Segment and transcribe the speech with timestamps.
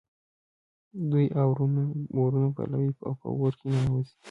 [1.09, 1.83] دوی اورونه
[2.55, 4.15] بلوي او په اور کې ننوزي.